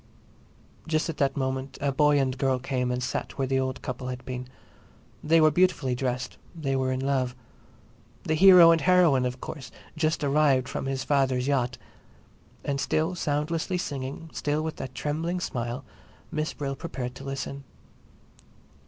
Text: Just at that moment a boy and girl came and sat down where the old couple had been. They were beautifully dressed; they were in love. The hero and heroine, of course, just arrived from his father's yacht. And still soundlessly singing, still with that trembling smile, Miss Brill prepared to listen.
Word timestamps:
Just 0.87 1.09
at 1.11 1.17
that 1.17 1.37
moment 1.37 1.77
a 1.79 1.91
boy 1.91 2.19
and 2.19 2.35
girl 2.35 2.57
came 2.57 2.89
and 2.89 3.03
sat 3.03 3.29
down 3.29 3.35
where 3.37 3.47
the 3.47 3.59
old 3.59 3.83
couple 3.83 4.07
had 4.07 4.25
been. 4.25 4.47
They 5.23 5.39
were 5.39 5.51
beautifully 5.51 5.93
dressed; 5.93 6.37
they 6.55 6.75
were 6.75 6.91
in 6.91 7.01
love. 7.05 7.35
The 8.23 8.33
hero 8.33 8.71
and 8.71 8.81
heroine, 8.81 9.27
of 9.27 9.39
course, 9.41 9.69
just 9.95 10.23
arrived 10.23 10.67
from 10.67 10.87
his 10.87 11.03
father's 11.03 11.45
yacht. 11.47 11.77
And 12.65 12.81
still 12.81 13.13
soundlessly 13.13 13.77
singing, 13.77 14.31
still 14.33 14.63
with 14.63 14.77
that 14.77 14.95
trembling 14.95 15.39
smile, 15.39 15.85
Miss 16.31 16.51
Brill 16.55 16.75
prepared 16.75 17.13
to 17.13 17.23
listen. 17.23 17.63